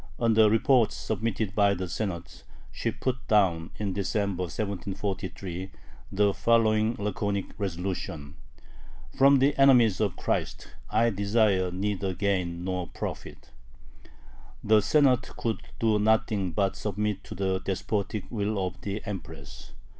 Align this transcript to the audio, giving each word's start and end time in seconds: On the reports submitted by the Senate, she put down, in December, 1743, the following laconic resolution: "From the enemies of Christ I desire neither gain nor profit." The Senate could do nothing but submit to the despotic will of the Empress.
On 0.17 0.33
the 0.33 0.49
reports 0.49 0.95
submitted 0.97 1.53
by 1.53 1.75
the 1.75 1.87
Senate, 1.87 2.41
she 2.71 2.89
put 2.89 3.27
down, 3.27 3.69
in 3.77 3.93
December, 3.93 4.45
1743, 4.45 5.69
the 6.11 6.33
following 6.33 6.95
laconic 6.97 7.45
resolution: 7.59 8.33
"From 9.15 9.37
the 9.37 9.55
enemies 9.59 10.01
of 10.01 10.15
Christ 10.15 10.69
I 10.89 11.11
desire 11.11 11.69
neither 11.69 12.15
gain 12.15 12.63
nor 12.63 12.87
profit." 12.87 13.51
The 14.63 14.81
Senate 14.81 15.37
could 15.37 15.61
do 15.79 15.99
nothing 15.99 16.51
but 16.51 16.75
submit 16.75 17.23
to 17.25 17.35
the 17.35 17.59
despotic 17.59 18.23
will 18.31 18.57
of 18.65 18.81
the 18.81 19.03
Empress. 19.05 19.71